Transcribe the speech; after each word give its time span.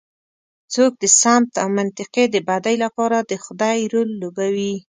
څوک 0.73 0.91
د 1.03 1.05
سمت 1.21 1.51
او 1.61 1.67
منطقې 1.79 2.25
د 2.29 2.35
بدۍ 2.47 2.75
لپاره 2.85 3.17
د 3.29 3.31
خدۍ 3.43 3.79
رول 3.93 4.09
لوبوي. 4.21 4.75